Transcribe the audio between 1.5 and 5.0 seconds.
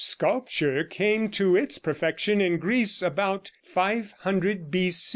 its perfection in Greece about 500 B.